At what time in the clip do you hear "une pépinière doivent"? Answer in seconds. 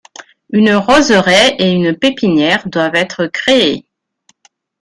1.69-2.95